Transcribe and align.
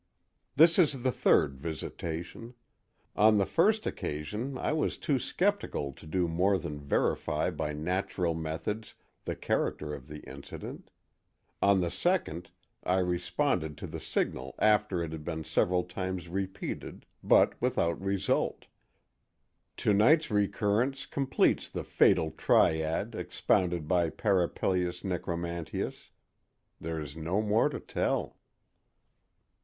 "This 0.55 0.79
is 0.79 1.03
the 1.03 1.11
third 1.11 1.59
visitation. 1.59 2.55
On 3.15 3.37
the 3.37 3.45
first 3.45 3.85
occasion 3.85 4.57
I 4.57 4.73
was 4.73 4.97
too 4.97 5.19
skeptical 5.19 5.93
to 5.93 6.07
do 6.07 6.27
more 6.27 6.57
than 6.57 6.79
verify 6.79 7.51
by 7.51 7.73
natural 7.73 8.33
methods 8.33 8.95
the 9.25 9.35
character 9.35 9.93
of 9.93 10.07
the 10.07 10.21
incident; 10.21 10.89
on 11.61 11.81
the 11.81 11.91
second, 11.91 12.49
I 12.83 12.97
responded 12.97 13.77
to 13.77 13.85
the 13.85 13.99
signal 13.99 14.55
after 14.57 15.03
it 15.03 15.11
had 15.11 15.23
been 15.23 15.43
several 15.43 15.83
times 15.83 16.27
repeated, 16.29 17.05
but 17.23 17.53
without 17.61 18.01
result. 18.01 18.65
To 19.77 19.93
night's 19.93 20.31
recurrence 20.31 21.05
completes 21.05 21.69
the 21.69 21.83
'fatal 21.83 22.31
triad' 22.31 23.13
expounded 23.13 23.87
by 23.87 24.09
Parapelius 24.09 25.03
Necromantius. 25.03 26.09
There 26.79 26.99
is 26.99 27.15
no 27.15 27.39
more 27.39 27.69
to 27.69 27.79
tell." 27.79 28.39